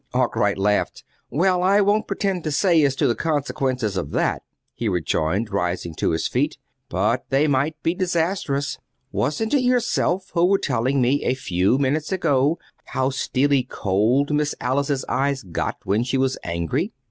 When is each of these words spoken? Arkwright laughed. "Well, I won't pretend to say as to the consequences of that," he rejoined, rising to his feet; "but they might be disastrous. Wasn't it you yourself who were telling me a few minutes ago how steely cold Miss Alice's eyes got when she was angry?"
Arkwright 0.15 0.57
laughed. 0.57 1.03
"Well, 1.29 1.61
I 1.61 1.79
won't 1.79 2.07
pretend 2.07 2.43
to 2.45 2.51
say 2.51 2.81
as 2.81 2.95
to 2.95 3.05
the 3.05 3.13
consequences 3.13 3.97
of 3.97 4.09
that," 4.13 4.41
he 4.73 4.89
rejoined, 4.89 5.51
rising 5.53 5.93
to 5.97 6.09
his 6.09 6.27
feet; 6.27 6.57
"but 6.89 7.25
they 7.29 7.45
might 7.45 7.75
be 7.83 7.93
disastrous. 7.93 8.79
Wasn't 9.11 9.53
it 9.53 9.61
you 9.61 9.73
yourself 9.73 10.31
who 10.33 10.45
were 10.45 10.57
telling 10.57 11.01
me 11.03 11.23
a 11.23 11.35
few 11.35 11.77
minutes 11.77 12.11
ago 12.11 12.57
how 12.85 13.11
steely 13.11 13.61
cold 13.61 14.33
Miss 14.33 14.55
Alice's 14.59 15.05
eyes 15.07 15.43
got 15.43 15.77
when 15.83 16.03
she 16.03 16.17
was 16.17 16.35
angry?" 16.43 16.93